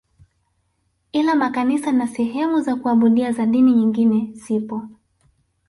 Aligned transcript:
Ila 1.11 1.35
makanisa 1.35 1.91
na 1.91 2.07
sehemu 2.07 2.61
za 2.61 2.75
kuabudia 2.75 3.31
za 3.31 3.45
dini 3.45 3.71
nyingine 3.71 4.29
zipo 4.33 4.81